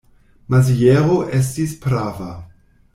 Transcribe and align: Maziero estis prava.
Maziero 0.53 1.19
estis 1.41 1.79
prava. 1.87 2.35